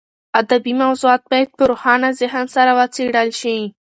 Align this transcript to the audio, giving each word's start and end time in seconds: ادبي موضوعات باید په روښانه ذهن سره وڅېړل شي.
ادبي 0.41 0.73
موضوعات 0.83 1.21
باید 1.31 1.49
په 1.57 1.63
روښانه 1.69 2.09
ذهن 2.21 2.45
سره 2.55 2.71
وڅېړل 2.79 3.29
شي. 3.39 3.57